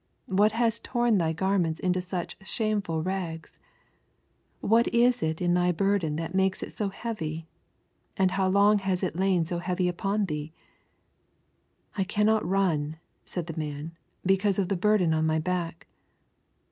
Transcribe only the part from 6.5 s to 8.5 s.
it so heavy? And how